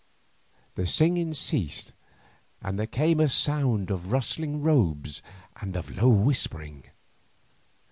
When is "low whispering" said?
5.95-6.85